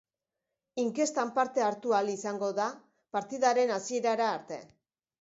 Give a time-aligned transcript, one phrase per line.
[0.83, 2.73] Inkestan parte hartu ahal izango da
[3.19, 4.63] partidaren hasierara arte.